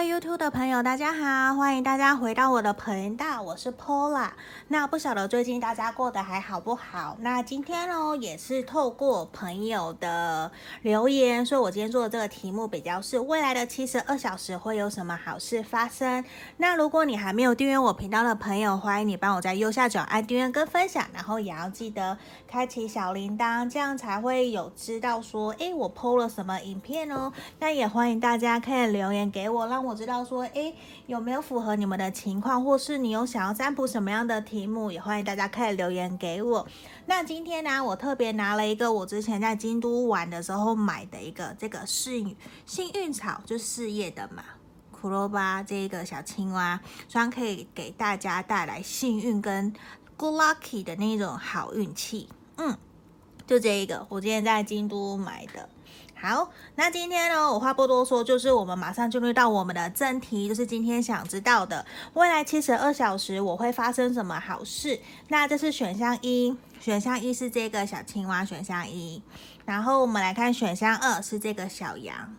[0.00, 4.30] YouTube 的朋友，大家好，欢迎大家回到我的频道，我是 Pola。
[4.68, 7.16] 那不晓得最近大家过得还好不好？
[7.20, 10.50] 那今天呢，也是透过朋友的
[10.82, 16.24] 留言，所以我今天做的这个题目比较是未来的七十二小时会有什么好事发生？
[16.56, 22.16] 那如果你还没有订阅我频道的朋友，欢迎你帮我在右下角按订阅跟分享，然后也要记得
[22.48, 27.32] 开启小铃铛，这样才会有知道说，诶，我 PO 了什么影片哦。
[27.58, 29.66] 那也欢迎大家可以留言给我。
[29.70, 30.72] 让我我知道说，诶，
[31.08, 36.64] 有没有符合你们的情况，或是你有想要占卜什么样的题目，也欢迎大家可以留言给我。
[37.06, 44.44] 那今天呢，我特别拿了一个我之前在京都玩的时候买的一个这个幸幸运草，就四叶的嘛，
[44.92, 49.74] 库洛巴这一个小青蛙，希望可以给大家带来幸运跟
[50.16, 52.28] good lucky 的那种好运气。
[52.58, 52.78] 嗯，
[53.44, 55.68] 就这一个，我今天在京都买的。
[56.22, 65.00] 好，那今天呢，我话不多说，就是我们马上进入到我们的正题，就是今天想知道的未来七十二小时我会发生什么好事。
[65.28, 69.22] 那这是选项一，选项一是这个小青蛙，选项一。
[69.64, 72.36] 然后我们来看选项二是这个小羊，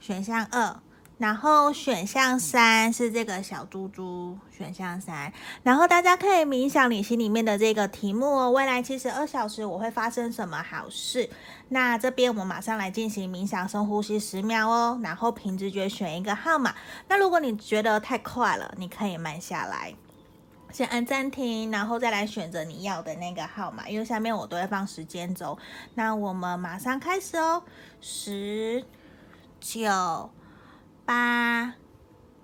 [0.00, 0.76] 选项二。
[1.24, 5.32] 然后选项三是这个小猪猪，选项三。
[5.62, 11.30] 然后大家可以冥想你心里面的这个题目哦，未来七十二小时我会发生什么好事？
[11.70, 15.00] 那这边我们马上来进行冥想，深呼吸十秒哦。
[15.02, 16.74] 然后凭直觉选一个号码。
[17.08, 19.94] 那如果你觉得太快了，你可以慢下来，
[20.72, 23.88] 先按暂停，然后再来选择你要的那个号码。
[23.88, 25.56] 因为下面我都会放时间轴。
[25.94, 27.62] 那我们马上开始哦，
[28.02, 28.84] 十、
[29.58, 30.28] 九。
[31.06, 31.74] 八、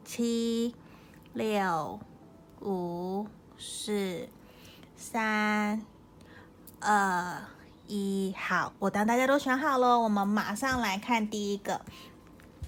[0.04, 0.74] 七、
[1.32, 1.98] 六、
[2.60, 4.28] 五、四、
[4.94, 5.80] 三、
[6.78, 7.42] 二、
[7.86, 11.80] 一，好，我当大家都选好了，我们马上来看第一个。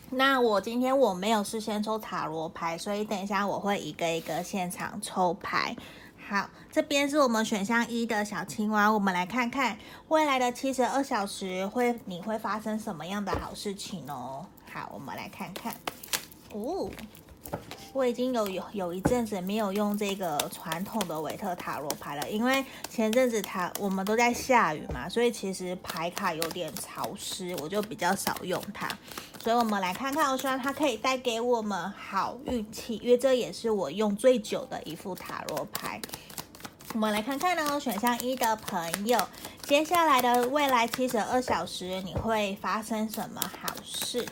[0.09, 5.77] 那我今天我没有事先抽塔罗牌，所以等一下我会一个一个现场抽牌。
[6.27, 9.77] 好，这边是我们选项一的小青蛙，我们来看看
[10.09, 14.47] 未来的七十二小时会你会发生什么样的好事情哦。
[14.73, 15.75] 好，我们来看看。
[16.55, 16.89] 哦，
[17.93, 28.89] 我已经有有有一阵子没有用这个传统的维特塔罗牌了，因为前阵子它我们都在下雨嘛，所以其实牌卡有点潮湿，我就比较少用它。
[29.43, 36.01] 所以我们来看看，我希望它可以带给我们好运气，因为这也是我用最久的一副塔罗牌。
[36.95, 39.19] 我们来看看呢，选项一的朋友，
[39.63, 44.27] 接下来的未来七十二小时你会发生什么好事？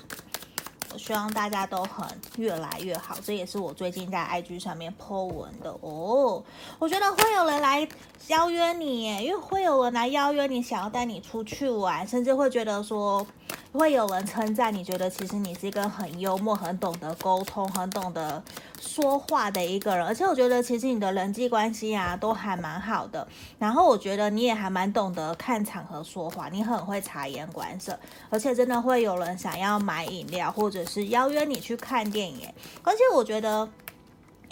[0.92, 2.06] 我希望大家都很
[2.36, 6.42] 越来越好，这也是我最近在 IG 上面 po 文的哦。
[6.78, 7.86] 我觉得会有人来
[8.28, 13.26] 邀约你耶，因为会有人来邀约你，想要带你出去玩，甚至会觉得说。
[13.72, 18.42] 会有人称赞你，觉得其实你是一个很幽默、很懂得沟通、很懂得
[18.80, 23.26] 说话的一个人，而且我觉得其实你的人际关系啊都还蛮好的。
[23.58, 27.98] 然后我觉得你也还蛮懂得看场合说话，你很会察言观色，
[28.28, 33.68] 而且真的会有人想要买饮料或者是邀约你去看电影，而且我觉得。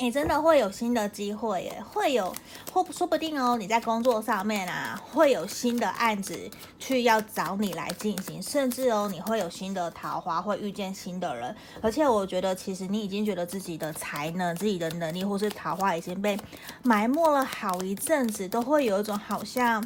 [0.00, 2.32] 你真的会有新的机会耶，会有
[2.72, 6.38] 或说不定哦，你在工作上面啊，会有新的案子
[6.78, 11.54] 去要找你来进行，甚至哦，你会有新的桃花，会遇见新的人。
[11.82, 16.38] 而且我觉得，其实你已经觉得自己的才能、自己的能力，或是桃花已经被
[16.84, 19.84] 埋没了好一阵子，都会有一种好像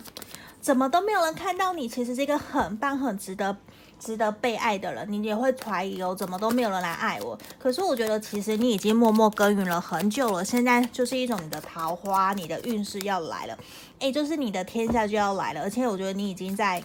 [0.60, 3.56] 怎么都没有人看到你，其实是一个很棒、很值得。
[4.02, 7.38] 值得被爱的人，你也会怀疑哦，怎么都没有人来爱我？
[7.58, 13.56] 可是我觉得，其实你已经默默耕耘了很久了，现在就是一种你的桃花，你的运势要来了，
[14.00, 16.82] 诶，就是你的天下就要来了，而且我觉得你已经在。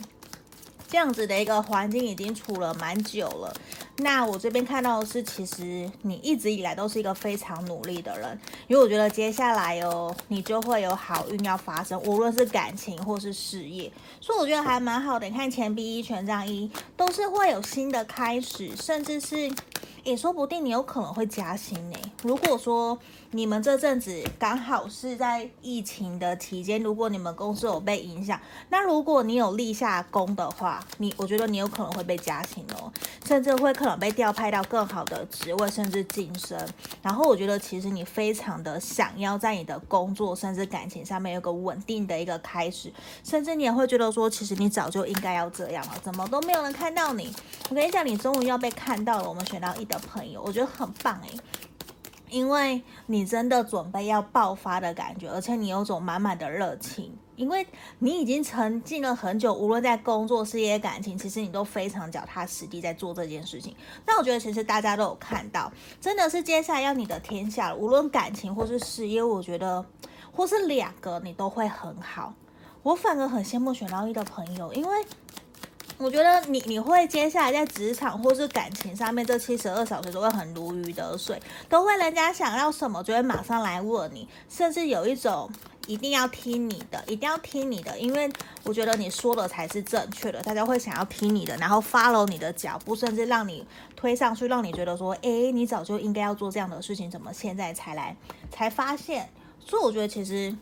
[0.90, 3.54] 这样子的一个环境已经处了蛮久了。
[3.98, 13.92] 那我这边看到的是，其实你一直以来都是一个非常努力的人，因为我觉得接下来哦，你就会有好运要发生，无论是感情或是事业，
[14.22, 15.28] 所以我觉得还蛮好的。
[15.28, 19.52] 你看钱币一、权杖一，都是会有新的开始，甚至是。
[20.08, 21.98] 也说不定你有可能会加薪呢。
[22.24, 22.98] 如果说
[23.32, 28.40] 你们这阵子刚好是在疫情的期间，如果你们公司有被影响，
[28.70, 32.90] 那如果你有立下功的话，你我觉得你有可能会被加薪哦，
[33.26, 36.58] 甚至会可能被调派到更好的职位，甚至晋升。
[37.02, 42.90] 然后我觉得其实你非常的想要在你的工作甚至感情上面有个稳定的一个开始，
[43.26, 47.36] 甚至你也会觉得说，其实你早就应该要这样了，怎么都没有人看到你。
[47.70, 49.28] 我跟你讲，你终于要被看到了。
[49.28, 51.40] 我们选到一朋友，我觉得很棒诶，
[52.30, 57.66] 因为你真的准备要爆发的感觉，而且你有种满满的热情，因为
[58.00, 63.76] 你已经沉浸了很久，无论在工作、事业、感情，其实你都非常脚踏实地在做这件事情。
[64.06, 65.72] 那我觉得其实大家都有看到，
[66.02, 69.86] 真的是接下来要你的天下，无论感情或是事业，我觉得
[70.34, 72.34] 或是两个你都会很好。
[72.84, 75.06] 我反而很羡慕选到一的朋友，因为。
[76.00, 85.50] 我觉得你你会接下来在职场或是感情上面这七十二小时都会很如鱼得水，都会人家想要什么就会马上来问你，甚至有一种
[85.88, 88.32] 一定要听你的，一定要听你的，因为
[88.64, 93.66] 我觉得你说的才是正确的，大家会想要听你的，然后 follow 你的脚步，甚至让你
[93.96, 98.16] 推上去，让你觉得说，诶，你早就应该要做这样的事情，怎么现在才来
[98.52, 99.30] 才发现？
[99.60, 100.56] 所以我觉得其实。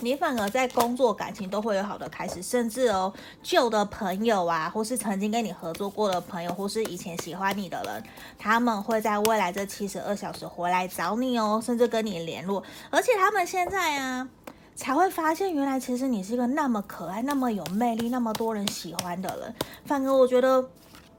[0.00, 3.10] 你反而在工作、感情都会有好的开始，甚至哦，
[3.42, 8.02] 旧的朋友啊，或是曾经跟你合作过的朋友，或是以前喜欢你的人，
[8.38, 12.62] 他们会在未来这七十二小时回来找你哦，甚至跟你联络。
[12.90, 14.28] 而且他们现在啊，
[14.74, 19.54] 才会发现原来其实你是一个那么可爱、那么有魅力、那么多人喜欢的人。
[19.86, 20.68] 反而我觉得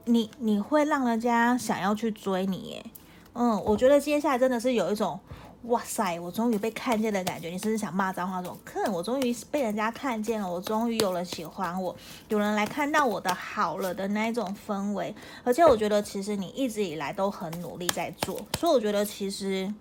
[0.04, 2.84] 你你会让人家想要去追你耶。
[3.32, 5.18] 嗯，我觉得接下来真的是有一种。
[5.62, 6.18] 哇塞！
[6.20, 11.94] 我终于被看见的感觉，你甚至想骂脏话，这种，哼，我终于被人家看见了，我终于有人喜欢我，
[12.28, 15.14] 有人来看到我的好了的那一种氛围。
[15.42, 19.74] 而且我觉得，其实你一直以来都很努力在做，所以我觉得其实。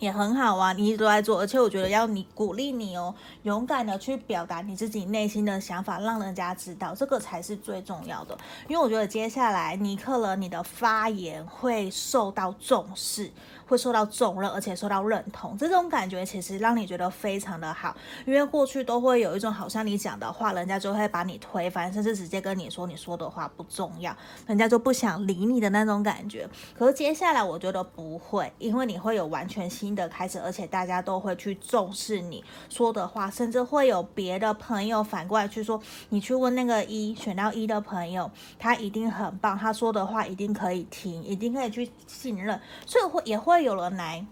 [0.00, 3.12] 也很好啊，你一直都在做，而且我觉得要你鼓励你哦，
[3.42, 8.38] 勇敢的去表达你自己内心的想法，让人家知道，这个才是最重要的。
[8.68, 13.28] 因为我觉得接下来尼克了你的发言会受到重视，
[13.68, 17.96] 会受到重任，而且受到认同，这种感觉其实让你觉得非常的好。
[18.26, 24.16] 因为过去都会有一种好像你讲的话，人家就会把你推翻，甚至直接跟你说你说的话不重要，
[24.46, 26.48] 人家就不想理你的那种感觉。
[26.76, 29.68] 可是接下来我觉得不会，因为你会有完全。
[29.68, 35.78] 新的开始，而且大家都会去重视你说的话，甚至会有别的朋友反过来去说，
[36.08, 44.24] 你去问那个一选到一的朋友，他一定很棒，他说的话一定可以听，一定可以去信任，所以会也会会有人来。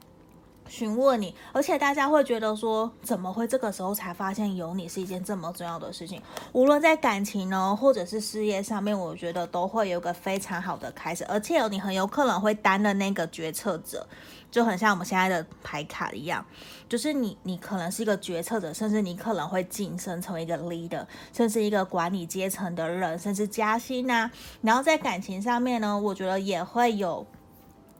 [0.69, 6.20] 询问你，而且大家会觉得说，怎么会这个时候才发现有你是一件这么重要的事情？
[6.52, 11.25] 无论在感情呢，或者是事业上面，我觉得都会有个非常好的开始。
[11.25, 14.06] 而且你很有可能会担任那个决策者，
[14.50, 16.44] 就很像我们现在的牌卡一样，
[16.88, 24.31] 就是你，你可能是一个决策者，甚至你可能会晋升成为一个 leader，甚至一个管理阶层的人，甚至加薪啊。
[24.62, 27.26] 然后在感情上面呢，我觉得也会有。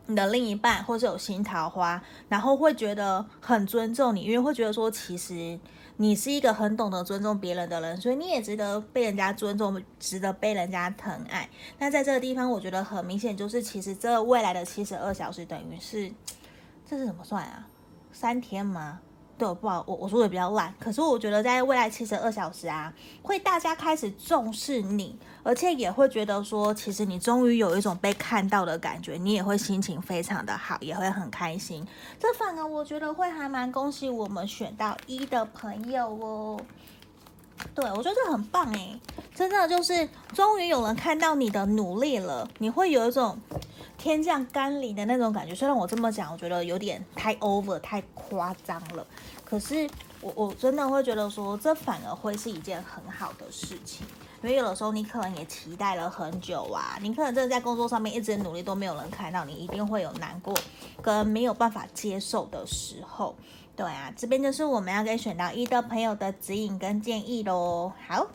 [0.07, 5.59] 你的另一半，或是有新桃花，然后会觉得很尊重你，因为会觉得说，其实
[5.97, 11.49] 你是一个很懂得尊重别人的人，所以你也值得被人家尊重，值得被人家疼爱。
[11.79, 16.13] 那在这个地方，我觉得很明显，就是其实这未来的七十二小时，等于是
[16.89, 17.67] 这是怎么算啊？
[18.13, 19.01] 三天吗？
[19.39, 22.93] 对，不好，我我说的比较烂，可是我觉得在未来七十二小时啊，
[23.23, 31.87] 会大家开始重视你，而且也会觉得说，其实你终于有一种被看到的感觉，你也会心情非常的好，也会很开心。
[32.19, 36.59] 这反而我觉得会还蛮恭喜我们选到一的朋友哦。
[37.77, 38.99] 对，我觉得这很棒诶，
[39.35, 43.39] 真的就是终于有人看到你的努力了，你会有一种。
[43.99, 49.05] 天降甘霖的那种感觉，虽然我这么讲，我觉得有点太 over、太夸张了。
[49.43, 49.89] 可是
[50.21, 54.07] 我我真的会觉得说，这反而会是一件很好的事情，
[54.43, 60.55] 因为有的时候你可能也期待了很久啊，你可能真的在工作上面一直努力都没有人看到你，一定会有难过
[61.03, 63.35] 跟没有办法接受的时候。
[63.77, 67.93] 对啊，这边就是我们要给选到一的朋友的指引跟建议喽。
[68.09, 68.27] 好。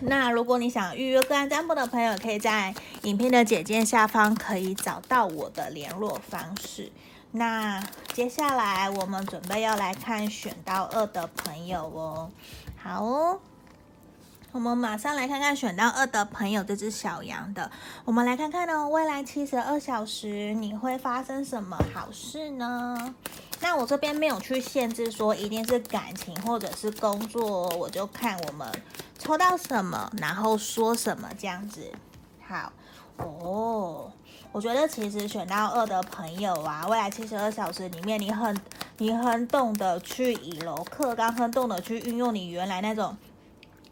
[0.00, 6.92] 那如果你想预约个案占卜的朋友，可以在影片的简介下方可以找到我的联络方式。
[7.32, 7.82] 那
[8.14, 12.30] 接下来我们准备要来看选到二的朋友哦。
[12.76, 13.40] 好哦，
[14.52, 17.68] 我们马上来看看选到二的朋友这只小羊的。
[18.04, 23.14] 我们来看看呢，未来七十二小时你会发生什么好事呢？
[23.60, 28.66] 那我这边没有去限制说一定是感情或者是工作，我就看我们。
[29.18, 31.90] 抽到什么，然后说什么这样子，
[32.46, 32.72] 好
[33.16, 34.12] 哦。
[34.50, 38.58] 我觉得其实选到二的朋友啊，未来七十二小时里面，你很
[38.96, 43.14] 你很懂得去以柔克刚，很懂得去运用你原来那种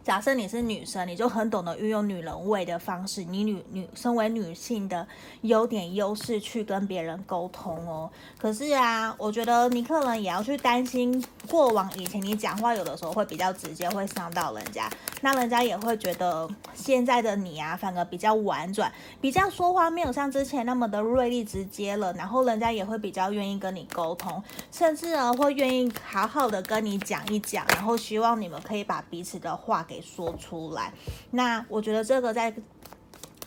[0.06, 5.04] 假设你是女生，你就很懂得运用女人味的方式，你女女身为女性的
[5.40, 8.08] 优点优势去跟别人沟通哦。
[8.38, 11.20] 可是啊，我觉得你可能也要去担心，
[11.50, 14.88] 过往以前你讲话有的时候会比较直接，会伤到人家，
[15.22, 29.95] 那人家也会觉得现在的你啊，反而比较婉转，比较说话没有像之前那么的锐利直接了，然后人家也会比较愿意跟你沟通，甚至呢会愿意好好的跟你讲一讲，然后希望你们可以把彼此的话给。
[30.00, 30.92] 说出来，
[31.30, 32.54] 那我觉得这个在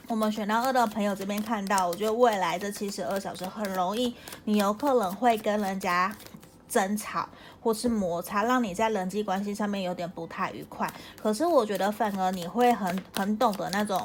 [0.07, 4.15] 我们选到二的朋友这边看到，我觉得未来这七十二小时很容易，
[4.45, 6.15] 你有可能会跟人家
[6.67, 7.29] 争吵
[7.61, 10.91] 或是摩擦，让你在人际关系上面有点不太愉快。
[11.21, 14.03] 可是我觉得反而你会很很懂得那种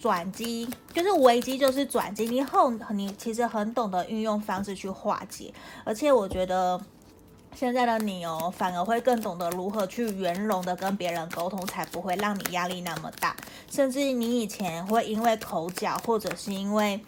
[0.00, 5.52] 转机，就是危机就是转机，你后你其实很懂得运用方式去化解，
[5.84, 6.80] 而且我觉得。
[7.54, 13.34] 现在的你哦，反而会更懂得如何去圆融的跟别人沟通，才不会让你压力那么大。
[13.70, 17.00] 甚至你以前会因为口角，或者是因为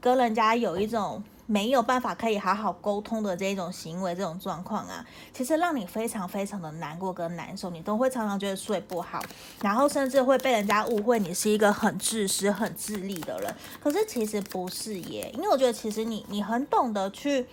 [0.00, 9.20] 跟人家有一种没有办法可以好好沟通的这种行为、这种状况啊，其实让你非常非常的难过跟难受，你都会常常觉得睡不好，
[9.62, 13.52] 然后甚至会被人家误会你是一个很自私、很自利的人。
[13.82, 17.46] 可是其实不是耶，因为我觉得其实你你很懂得去。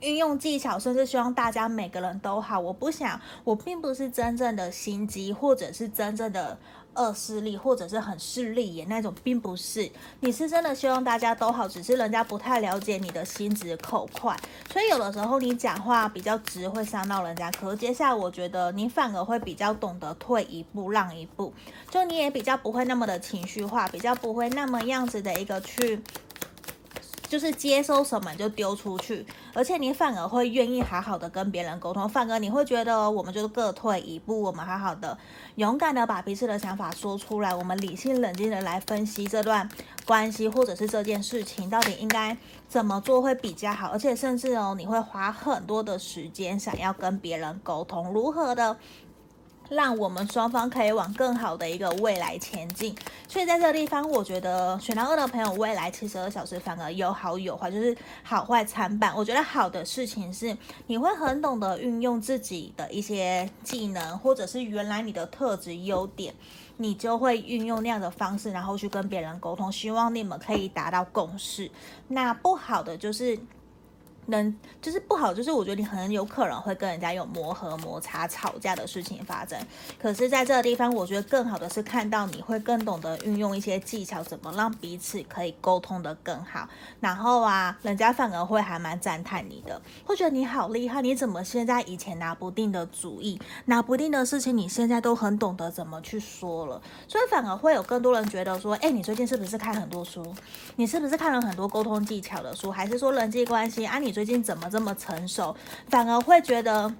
[0.00, 2.58] 运用技巧，甚至希望大家每个人都好。
[2.58, 6.58] 我不想，我并不是真正的心机，或者是真正的
[6.94, 9.88] 恶势力，或者是很势利眼那种，并不是。
[10.18, 14.36] 你是真的希望大家都好，只是人家不太了解你的心直口快，
[14.72, 17.48] 所以有的时候你讲话比较直，会伤到人家。
[17.52, 21.52] 可是接下来，我觉得你反而会比较懂得退一步，让一步，
[21.88, 26.02] 就你也比较不会那么的情绪化，比较不会那么样子的一个去。
[27.32, 29.24] 就是接收什么就丢出去，
[29.54, 35.16] 而且你反而会愿意好好的跟别人沟通，反而你会觉得我们就各退一步，我们好好的
[35.54, 39.66] 勇敢的把彼此的想法说出来，我们理性冷静的来分析这段
[40.04, 42.36] 关系或者是这件事情到底应该
[42.68, 48.76] 怎么做会比较好，而且甚至哦，你会花很多的时间想要跟别人沟通，如何的。
[49.72, 52.94] 让我们双方可以往更好的一个未来前进，
[53.26, 59.16] 所以在这个地方，我觉得选到二的朋友，未来七十二小时反而有好有坏，就是好坏参半。
[59.16, 60.54] 我觉得好的事情是，
[60.86, 66.34] 你会很懂得运用自己的一些技能，或者是原来你的特质优点，
[66.76, 71.70] 你就会运用那样的方式，然后去跟别人沟通，希望你们可以达到共识。
[72.08, 73.38] 那不好的就是。
[74.26, 79.58] 能就是不好，就是我觉得你很有可能会跟人家有磨合、摩擦、吵架的事情发生。
[80.00, 86.68] 可是，在这个地方，我觉得更好的是看到你会更懂得运用一些技巧，怎么让彼此可以沟通得更好。
[87.00, 96.80] 然后啊，人家反而会还蛮赞叹你的，会觉得你好厉害，你怎么现在以前拿不定的主意、拿不定的事情，你现在都很懂得怎么去说了。
[97.08, 100.22] 所以反而会有更多人觉得说，哎，你最近是不是看很多书？
[100.76, 102.70] 你是不是看了很多沟通技巧的书？
[102.70, 103.98] 还是说人际关系啊？
[103.98, 105.56] 你最近怎么这么成熟？
[105.88, 106.94] 反而会觉得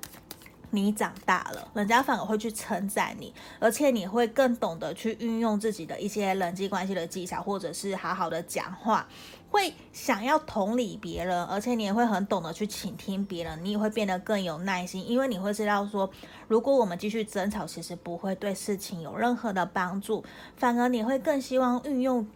[0.71, 9.07] 你长大了，人家反而会去称赞你，而且你会更懂得去运用自己的一些人际关系的技巧，或者是好好的讲话，
[9.51, 16.11] 会想要同理别人，而且你也会很懂得去倾听别人，你也会变得更有耐心，因为你会知道说，
[16.49, 20.25] 如果我们继续争吵，其实不会对事情有任何的帮助，
[20.57, 22.27] 反而你会更希望运用。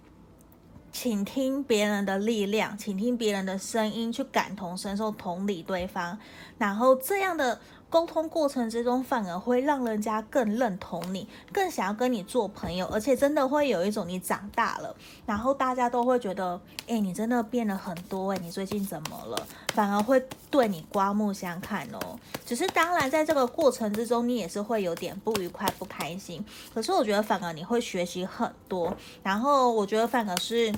[0.98, 6.18] 倾听别人的力量，倾听别人的声音，去感同身受、同理对方，
[6.56, 7.60] 然后这样的。
[7.88, 19.46] 沟通过程之中，反而会让人家更认同你，更想要跟你做朋友，而且真的会有一种你长大了，然后大家都会觉得，哎，你真的变了很多，哎，你最近怎么了？
[19.68, 22.18] 反而会对你刮目相看哦。
[22.44, 26.44] 只是当然，在这个过程之中，你也是会有点不愉快、不开心。
[26.74, 30.74] 可是我觉得，反而你会学习很多，然后我觉得反而是。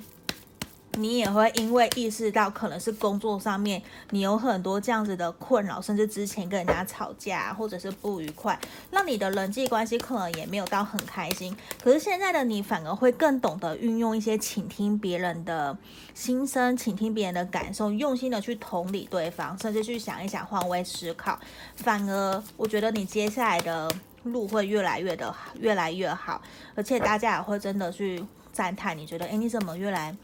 [0.93, 3.81] 你也会因为意识到可能是工作上面
[4.11, 8.59] 你有很多这样子的困扰，甚至之前跟人家吵架或者是不愉快，
[8.91, 11.57] 让你的人际关系可能也没有到很开心。
[11.83, 15.77] 可是现在的你反而会更懂得运用一些倾听别人的
[16.15, 21.39] 心声，倾听别人的感受，用心的去同理对方，甚至去想一想换位思考。
[21.77, 23.89] 反而我觉得你接下来的
[24.25, 26.43] 路会越来越的越来越好，
[26.75, 30.17] 而且大家也会真的去赞叹，你觉得诶，你怎么越来？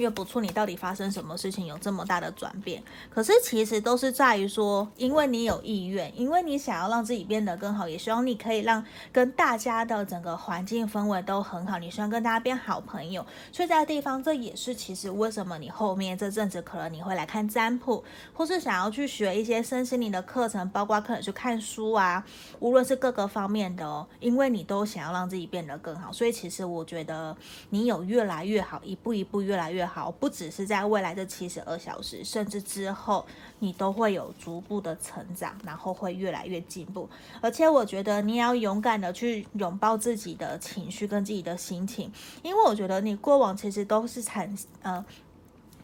[0.00, 2.82] 越不错，你到底发生什么事情有这么大的转变？
[3.10, 13.24] 可是其实都是在于说，因为你有意愿，因为你想要让自己变得更好，也希望你可以让跟大家的整个环境氛围都很好，你希望跟大家变好朋友。
[13.52, 18.02] 所以在地方，这也是其实为什么你后面这阵子可能你会来看占卜，
[18.32, 22.24] 或是想要去学一些身心灵的课程，包括可能去看书啊，
[22.58, 26.10] 无论是各个方面的哦，因为你都想要让自己变得更好。
[26.10, 27.36] 所以其实我觉得
[27.68, 29.89] 你有越来越好，一步一步越来越好。
[29.92, 33.26] 好，不只是在未来的七十二小时，甚至之后，
[33.58, 37.08] 你都会有逐步的成长，然后会越来越进步。
[37.40, 45.04] 而且我觉得你要勇敢的去拥抱自己的情绪跟自己的心情，因为我觉得你过往其实都是产呃。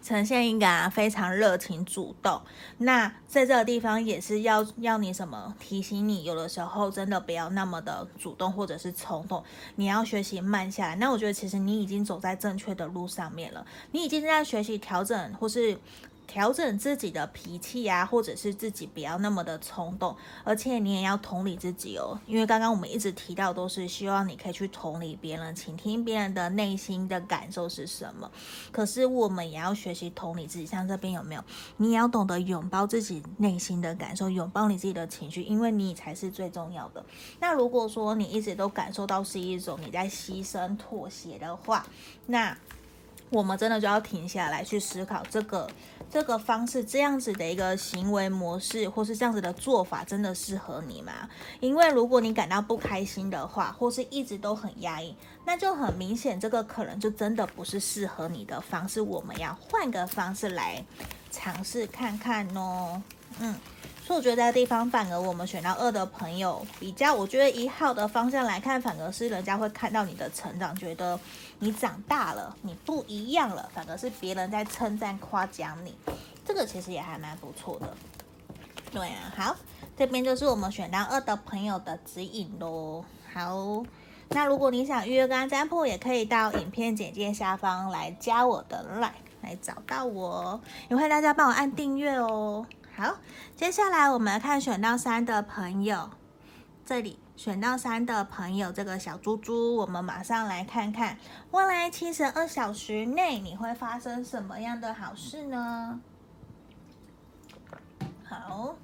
[0.06, 2.40] 呈现一个啊非常热情主动，
[2.78, 9.42] 那在这个地方也是要要你什么提醒你，有的时候真的不要那么的主动或者是冲动，
[9.74, 10.94] 你要学习慢下来。
[10.94, 15.76] 那我觉得其实你已经走在正确的路上面了，你已经在学习调整或是。
[16.26, 22.18] 调整自己的脾气啊，或者是自己不要那么的冲动，而且你也要同理自己哦。
[22.26, 28.30] 因为刚刚我们一直提到，都是希望你可以去同理别人，倾听别人的内心的感受是什么。
[28.72, 31.44] 可是我们也要学习同理自己，像这边有没有？
[31.76, 37.04] 你也要懂得拥抱自己内心的感受，拥抱你自己的情绪，因为你才是最重要的。
[37.40, 41.86] 那如果说你一直都感受到是一种你在牺牲妥协的话，
[42.26, 42.56] 那
[43.30, 45.68] 我们真的就要停下来去思考这个。
[46.08, 51.12] 这个方式，这样子的一个行为模式，或是这样子的做法，真的适合你吗？
[51.58, 59.00] 因为如果你感到不开心的话，或是一直都很压抑，那就很明显，这个可能就真的不是适合你的方式。
[59.00, 60.82] 我们要换个方式来
[61.32, 63.02] 尝试看看哦。
[63.40, 63.56] 嗯。
[64.06, 71.18] 所以我觉得这个地方反而我们选到二的朋友比较，我觉得一号的方向来看，反而是人家会看到你的成长，觉得
[71.58, 75.92] 你长大了，你不一样了，反而是别人在称赞夸奖你，
[76.44, 77.92] 这个其实也还蛮不错的。
[78.92, 79.56] 对啊，好，
[79.96, 83.04] 这边就是我们选到二的朋友的指引喽。
[83.34, 83.84] 好，
[84.28, 89.10] 那如果你想预约跟占卜，也可以到影片简介下方来加我的 line
[89.42, 92.64] 来找到我，也欢迎大家帮我按订阅哦。
[92.96, 93.18] 好，
[93.54, 96.08] 接下来我们来看选到三的朋友，
[96.82, 101.18] 这里选到三的朋友，这个小猪猪，我们马上来看看
[101.50, 106.00] 未来七十二小时内你会发生什么样的好事呢？
[108.24, 108.74] 好，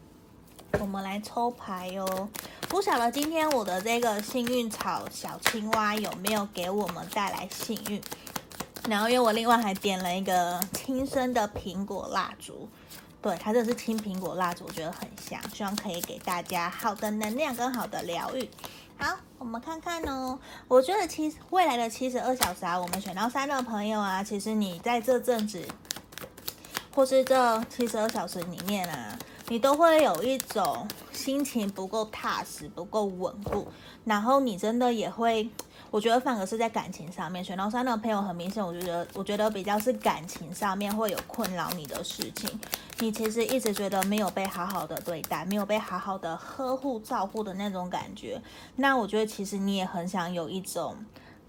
[0.78, 2.28] 我们来抽牌哦。
[2.68, 7.98] 不晓得今天我的这个幸运草小青蛙有没有给我们带来幸运？
[8.86, 12.68] 然后因为我另外还点了一个轻声的苹果蜡烛。
[13.22, 18.50] 对，它这是青苹果蜡烛，我觉得很香，希望可以给大家好的能量跟好的疗愈。
[18.98, 20.36] 好，我们看看哦。
[20.66, 25.64] 我觉得七未来的七十二小时啊，我们选到三的朋友啊，其实你在这阵子，
[26.92, 33.68] 或是这七十二小时里面啊，你都会有一种心情不够踏实、不够稳固，
[34.04, 35.48] 然后你真的也会。
[35.92, 42.58] 我觉得反而是在感情上面，选到三的朋友很明显，我觉得我觉得比较是感情上面会有困扰你的事情。
[43.00, 48.40] 你其实一直觉得没有被好好的对待，没有被好好的呵护照顾的那种感觉。
[48.74, 50.96] 那我觉得其实你也很想有一种，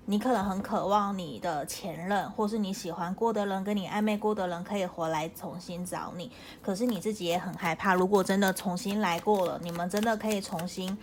[0.06, 6.29] 你可能很渴望你的前任，或是你喜欢过的人，跟你暧昧过的人可以回来重新找你。
[6.62, 10.97] 可是你自己也很害怕，如果真的重新来过了，你们真的可以重新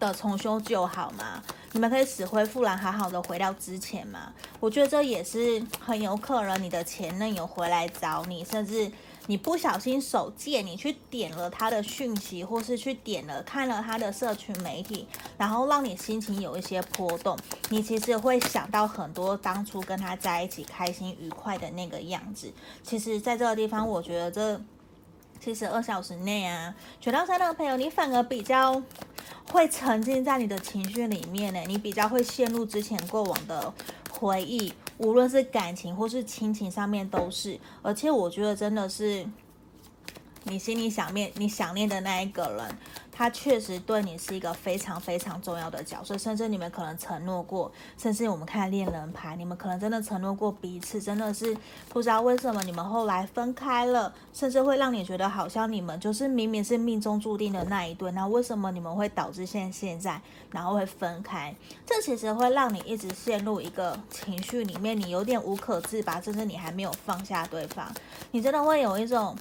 [0.00, 1.42] 的重修旧好吗？
[1.72, 4.32] 你们可以死灰复燃，好好的回到之前吗？
[4.58, 8.90] 我觉得这也是很有可能，你的前任有回来找你，甚至
[9.26, 15.06] 你不小心手贱，你去点了他的讯息，或是去点了看了他的社群媒体，
[15.38, 17.38] 然后让你心情有一些波动。
[17.68, 22.52] 你其实会想到很多当初跟他在一起开心愉快的那个样子。
[22.82, 24.60] 其实，在这个地方，我觉得这。
[25.42, 28.74] 七十二小时内啊，全到三的朋友，你反而比较
[29.52, 33.72] 会沉浸在你的情绪里面呢，你比较会陷入之前过往的
[34.10, 39.26] 回忆，无论是感情或是亲情上面都是，而且我觉得真的是
[40.44, 42.78] 你心里想念你想念的那一个人。
[43.20, 51.54] 他确实对你是一个非常非常重要的角色，甚至你们可能承诺过，甚至我们看恋人牌，你们可能真的承诺过彼此，真的是
[51.90, 60.18] 不知道为什么你们后来分开了，甚至会让你觉得好像你们就是明明是命中注定的那一对，那为什么你们会导致现现在，
[60.50, 61.54] 然后会分开？
[61.84, 67.86] 这其实会让你一直陷入一个情绪里面，你有点无可自拔，甚至你还没有放下对方，
[68.30, 69.36] 你真的会有一种。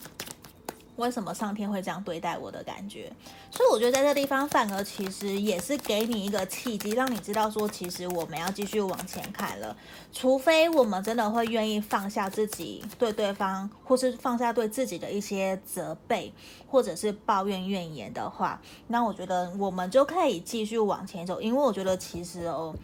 [1.00, 3.12] 为什么上天会这样对待我的感觉？
[3.50, 9.76] 所以我觉得在这地方，反而其实也是给你一个契机，让你知道说，其实我们要继续往前看了。
[10.12, 16.32] 除非我们真的会愿意放下自己对对方，或是放下对自己的一些责备，
[16.68, 21.40] 或者是抱怨怨言的话，那我觉得我们就可以继续往前走。
[21.42, 22.76] 因为我觉得其实哦。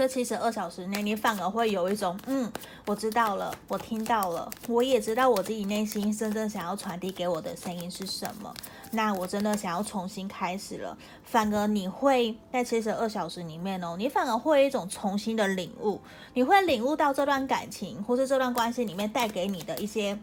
[0.00, 2.50] 这七十二小时内，你反而会有一种，嗯，
[2.86, 8.50] 我知道了，我听到了，我也知道我自己内心真正想要传递给我的声音是什么。
[8.92, 10.96] 那我真的想要重新开始了。
[11.22, 16.00] 反而你会在七十二小时里面哦，你反而会有一种重新的领悟，
[16.32, 20.18] 你会领悟到这段感情或是这段关系里面带给你的一些。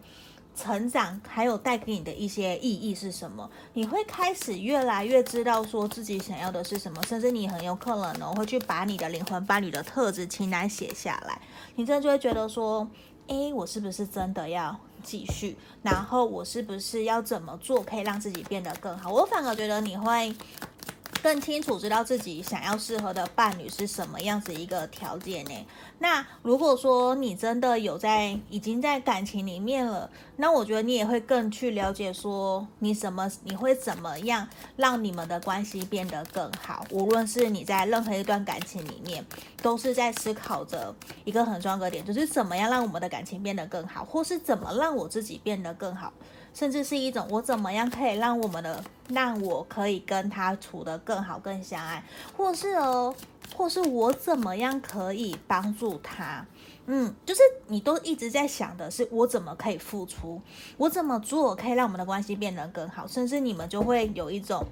[0.58, 3.48] 成长还有带给你的一些意义是什么？
[3.74, 11.39] 你会开始越来越知道说自己想要的是什么，甚至你很有可能呢会去把你的灵魂伴侣的特质清单写下来。
[11.76, 12.89] 你真的就会觉得说，
[13.28, 15.56] 诶，我是不是真的要继续？
[15.84, 19.12] 然后我是不是要怎么做可以让自己变得更好？
[19.12, 20.36] 我反而觉得你会。
[21.23, 25.65] 更清楚知道自己想要适合的伴侣是什么样子一个条件呢？
[25.99, 36.86] 那如果说你真的有在已经在感情里面了，那我觉得你也会更去了解说你什么你会怎么样让你们的关系变得更好。
[36.91, 39.25] 无论是你在任何一段感情里面，
[39.62, 46.13] 都是在思考着一个很重要的点，就是怎么样让我们的感情变得更好，或是怎么让我自己变得更好。
[46.58, 52.04] 甚至是一种我怎么样可以让我们的，让我可以跟他处得更好、更相爱，
[52.36, 53.13] 或是哦，
[53.56, 56.43] 或是我怎么样可以帮助他，
[56.88, 60.41] 嗯，就是你都一直在想的是我怎么可以付出，
[60.78, 64.65] 我怎么做可以让我们的关系变得更好，甚至你们就会有一种。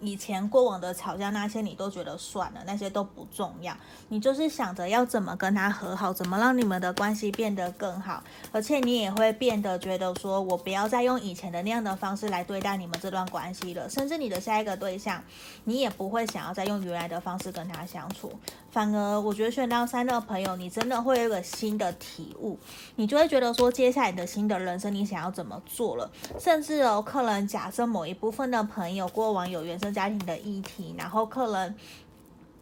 [0.00, 3.76] 以前过往的吵架那些你都觉得算了，那些都不重要，
[4.08, 15.22] 你就是想着要怎么跟他和好，怎么让你们的关系变得更好，而且你也会变得觉得说，我不要再用以前的那样的方式来对待你们这段关系了，甚至你的下一个对象，
[15.64, 18.32] 你也不会想要再用原来的方式跟他相处，
[18.70, 22.58] 反而我觉得选到三的朋友，你真的会有一个新的体悟，
[22.96, 29.90] 你就会觉得说，接下来的新的人生你想要怎么做了，甚至有客人假设某一部分的朋友过往有原生。
[29.90, 31.74] 家庭的议题，然后客人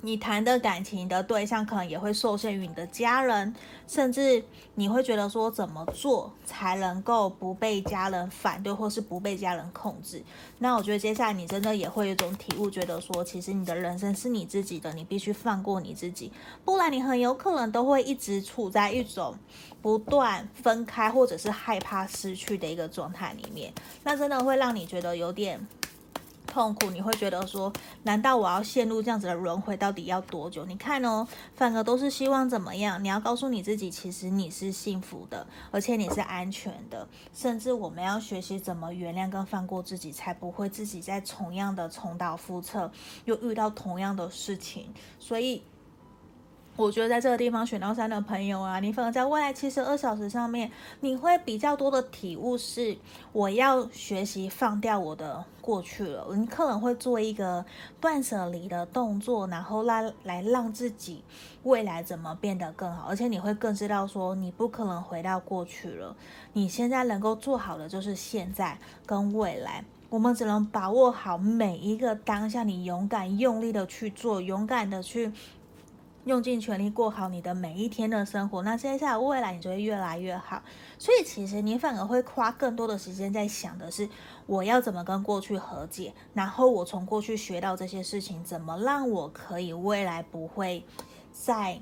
[0.01, 3.53] 你谈的感情的对象可能也会受限于你的家人，
[3.89, 4.45] 甚至
[4.77, 10.23] 你会觉得说怎么做才能够不被家人反对，或是不被家人控制。
[10.59, 16.31] 那我觉得接下来你真的也会有一种体悟，觉得说其实你的人生是你自己的，你必须放过你自己，
[16.65, 19.35] 不然你很有可能都会一直处在一种
[19.83, 23.73] 不断分开或者是害怕失去的一个状态里面。
[24.05, 25.67] 那真的会让你觉得有点。
[26.49, 30.65] 痛苦，你会觉得说，难道我要陷入这样子的轮回，到底要多久？
[30.65, 33.03] 你看哦，反而都是希望怎么样？
[33.05, 37.07] 你要告诉你自己，其实你是幸福的，而且你是安全的。
[37.33, 42.91] 甚至我们要学习怎么原谅跟放过自己，才不会自己再同样的重蹈覆辙，
[43.27, 44.93] 又遇到同样的事情。
[45.21, 45.63] 所以。
[46.79, 52.97] 我觉得在这个地方选到三的朋友啊，你反而在未来七十二小时上面，你会比较多的体悟是，
[53.33, 56.25] 我要学习放掉我的过去了。
[56.37, 57.65] 你可能会做一个
[58.01, 61.25] 断舍离的动作，然后来来让自己
[61.65, 63.09] 未来怎么变得更好。
[63.09, 66.15] 而且你会更知道说，你不可能回到过去了。
[66.53, 75.33] 你现在能够做好的就是现在跟未来，我们只能把握好每一个当下，你勇敢用力的去做，勇敢的去。
[76.29, 80.63] 用尽全力过好你的每一天的生活，那接下来未来你就会越来越好。
[80.99, 84.07] 所以其实你反而会花更多的时间在想的是，
[84.45, 90.85] 我要怎么跟过去和解，然后我从过去学到这些事情，怎么让我可以未来不会
[91.33, 91.81] 再。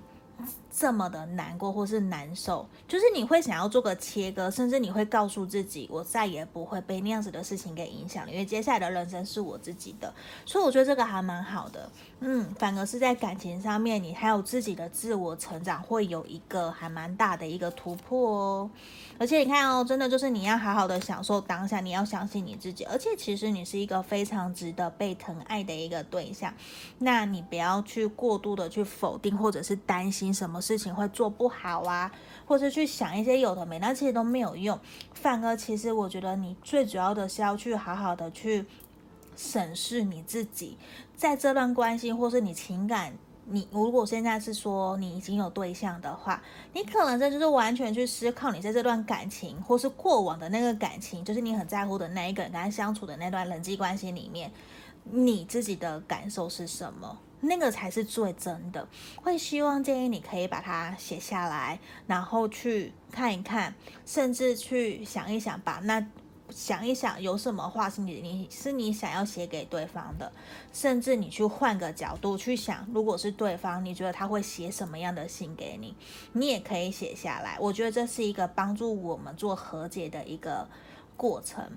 [0.71, 10.13] 这么的难过或是难受，就是你会想要做个切割，甚至你会告诉自己，我再也不会被那样子的事情给影响了，因为接下来的人生是我自己的。
[10.45, 18.71] 所以我觉得这个还蛮好的，嗯，反而是在感情上面，你还有自己的自我成长，会有一个还蛮大的一个突破哦。
[19.19, 26.53] 而且你看哦，真的就是你要好好的享受当下，你要相信你自己，而且其实你是一个非常值得被疼爱的一个对象，
[26.99, 32.11] 那你不要去过度的去否定或者是担心什么事情会做不好啊，
[32.47, 34.79] 或者去想一些有的没，那其实都没有用。
[35.15, 38.65] 反而，其实我觉得你最主要的是要去好好的去
[39.37, 40.77] 审视你自己，
[41.17, 43.13] 在这段关系或是你情感，
[43.45, 54.51] 你如果现在是说你已经有对象的话，你可能这就是完全去思考你在这段感情或是过往的那个感情，就是你很在乎的那一个人跟他相处的那段人际关系里面，
[55.05, 57.19] 你自己的感受是什么？
[57.47, 66.07] 那个才是最真的，会希望建议你可以把它写下来，然后去看一看，甚至去想一想，把那
[66.51, 70.31] 想一想，有什么话是你你是你想要写给对方的，
[70.73, 75.97] 甚至你去换个角度去想，如果是对方，你觉得他会写什么样的信给你，
[76.33, 77.57] 你也可以写下来。
[77.61, 80.69] 我觉得这是一个帮助我们做和解的一个
[81.17, 81.73] 过程，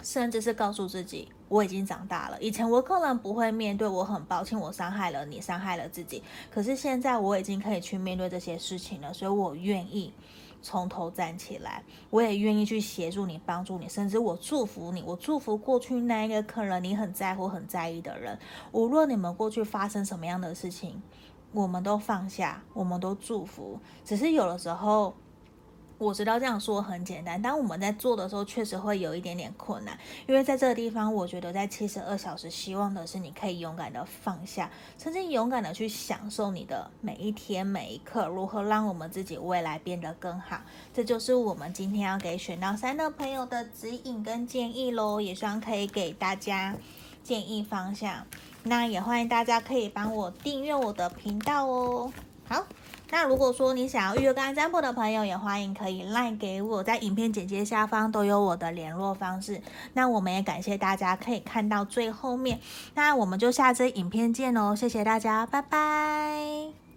[0.00, 2.38] 甚至是告诉自己，我已经长大了。
[2.40, 6.22] 以前我可能不会面对，我很抱歉，我伤害了你，伤害了自己。
[6.50, 10.12] 可是现在我已经可以去面对这些事情了，所以我愿意。
[10.60, 15.00] 从头站起来，我也愿意去协助你、帮助你，甚至我祝福你。
[15.06, 18.36] 我祝福过去那一个可能你很在乎、很在意的人，
[18.72, 21.00] 无论你们过去发生什么样的事情，
[21.52, 23.78] 我们都放下，我们都祝福。
[24.04, 25.14] 只是有的时候。
[25.98, 29.98] 我知道这样说很简单，当我们在做的时候，确实会有一点点困难。
[30.28, 40.60] 因为在这个地方，我觉得在七十二小时，希望的是你可以勇敢的放下，曾经勇敢的去享受你的每一天每一刻，如何让我们自己未来变得更好。
[40.94, 46.76] 这就是我们今天要给选到三的朋友的指引跟建议喽，也希望可以给大家
[47.24, 48.24] 建议方向。
[48.62, 52.12] 那也欢迎大家可以帮我订阅我的频道哦。
[52.46, 52.64] 好。
[53.10, 59.62] 那如果说你想要预约干占卜的朋友，也欢迎可以 LINE 给我，在影片简介下方都有我的联络方式。
[59.94, 62.60] 那我们也感谢大家可以看到最后面，
[62.94, 66.87] 那我们就下支影片见喽，谢谢大家，拜拜。